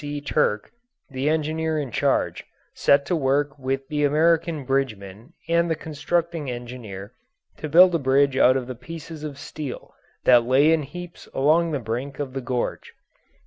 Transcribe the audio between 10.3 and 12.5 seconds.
lay in heaps along the brink of the